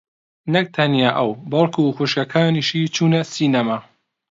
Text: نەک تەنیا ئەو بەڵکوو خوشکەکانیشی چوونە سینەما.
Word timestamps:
نەک 0.53 0.67
تەنیا 0.75 1.09
ئەو 1.17 1.29
بەڵکوو 1.51 1.95
خوشکەکانیشی 1.97 2.91
چوونە 2.95 3.21
سینەما. 3.33 3.77